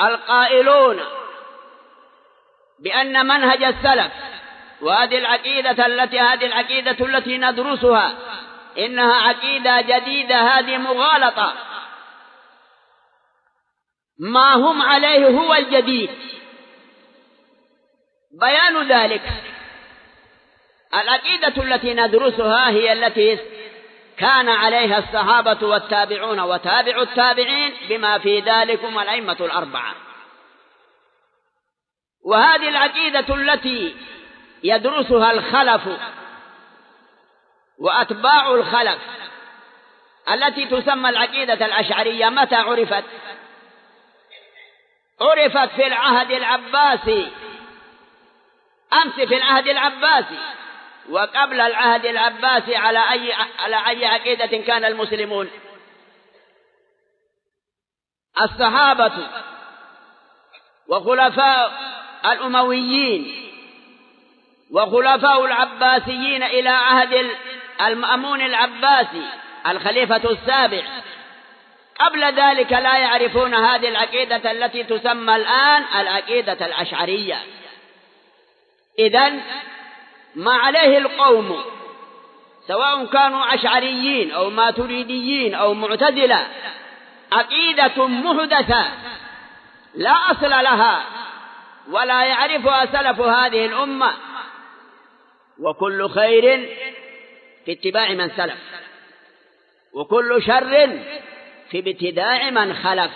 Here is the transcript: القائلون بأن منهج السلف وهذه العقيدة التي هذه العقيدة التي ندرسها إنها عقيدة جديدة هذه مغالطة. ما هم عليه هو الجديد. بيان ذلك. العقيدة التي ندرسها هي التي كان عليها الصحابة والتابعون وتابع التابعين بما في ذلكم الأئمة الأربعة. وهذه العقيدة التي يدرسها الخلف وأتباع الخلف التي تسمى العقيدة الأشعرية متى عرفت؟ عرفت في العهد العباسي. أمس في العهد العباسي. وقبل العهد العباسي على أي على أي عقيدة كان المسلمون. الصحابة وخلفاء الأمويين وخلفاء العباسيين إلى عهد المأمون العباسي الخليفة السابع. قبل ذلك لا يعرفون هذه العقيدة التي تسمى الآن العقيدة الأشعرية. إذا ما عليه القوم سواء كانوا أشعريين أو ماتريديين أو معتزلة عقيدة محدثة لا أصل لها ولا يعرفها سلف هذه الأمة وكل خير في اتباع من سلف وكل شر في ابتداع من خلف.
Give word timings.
القائلون 0.00 1.00
بأن 2.78 3.26
منهج 3.26 3.62
السلف 3.64 4.12
وهذه 4.80 5.18
العقيدة 5.18 5.86
التي 5.86 6.20
هذه 6.20 6.46
العقيدة 6.46 7.06
التي 7.06 7.38
ندرسها 7.38 8.14
إنها 8.78 9.14
عقيدة 9.14 9.80
جديدة 9.80 10.36
هذه 10.36 10.76
مغالطة. 10.76 11.54
ما 14.18 14.54
هم 14.54 14.82
عليه 14.82 15.26
هو 15.26 15.54
الجديد. 15.54 16.10
بيان 18.40 18.88
ذلك. 18.88 19.22
العقيدة 20.94 21.62
التي 21.62 21.94
ندرسها 21.94 22.68
هي 22.68 22.92
التي 22.92 23.38
كان 24.18 24.48
عليها 24.48 24.98
الصحابة 24.98 25.66
والتابعون 25.66 26.40
وتابع 26.40 27.02
التابعين 27.02 27.74
بما 27.88 28.18
في 28.18 28.40
ذلكم 28.40 28.98
الأئمة 28.98 29.36
الأربعة. 29.40 29.94
وهذه 32.24 32.68
العقيدة 32.68 33.34
التي 33.34 33.96
يدرسها 34.62 35.32
الخلف 35.32 35.82
وأتباع 37.78 38.50
الخلف 38.50 38.98
التي 40.32 40.64
تسمى 40.66 41.08
العقيدة 41.08 41.66
الأشعرية 41.66 42.28
متى 42.28 42.56
عرفت؟ 42.56 43.04
عرفت 45.20 45.74
في 45.74 45.86
العهد 45.86 46.30
العباسي. 46.30 47.30
أمس 48.92 49.14
في 49.14 49.36
العهد 49.36 49.68
العباسي. 49.68 50.38
وقبل 51.10 51.60
العهد 51.60 52.06
العباسي 52.06 52.76
على 52.76 53.10
أي 53.12 53.32
على 53.58 53.86
أي 53.88 54.06
عقيدة 54.06 54.46
كان 54.46 54.84
المسلمون. 54.84 55.50
الصحابة 58.40 59.12
وخلفاء 60.88 61.72
الأمويين 62.24 63.50
وخلفاء 64.70 65.44
العباسيين 65.44 66.42
إلى 66.42 66.68
عهد 66.68 67.30
المأمون 67.80 68.40
العباسي 68.40 69.26
الخليفة 69.66 70.30
السابع. 70.30 70.82
قبل 72.00 72.24
ذلك 72.24 72.72
لا 72.72 72.98
يعرفون 72.98 73.54
هذه 73.54 73.88
العقيدة 73.88 74.50
التي 74.50 74.84
تسمى 74.84 75.36
الآن 75.36 75.84
العقيدة 76.00 76.66
الأشعرية. 76.66 77.38
إذا 78.98 79.40
ما 80.34 80.52
عليه 80.52 80.98
القوم 80.98 81.64
سواء 82.66 83.06
كانوا 83.06 83.54
أشعريين 83.54 84.30
أو 84.32 84.50
ماتريديين 84.50 85.54
أو 85.54 85.74
معتزلة 85.74 86.48
عقيدة 87.32 88.06
محدثة 88.06 88.86
لا 89.94 90.10
أصل 90.10 90.50
لها 90.50 91.04
ولا 91.90 92.24
يعرفها 92.24 92.86
سلف 92.86 93.20
هذه 93.20 93.66
الأمة 93.66 94.12
وكل 95.58 96.08
خير 96.08 96.68
في 97.64 97.72
اتباع 97.72 98.12
من 98.12 98.30
سلف 98.36 98.58
وكل 99.92 100.42
شر 100.42 101.00
في 101.70 101.78
ابتداع 101.78 102.50
من 102.50 102.74
خلف. 102.74 103.10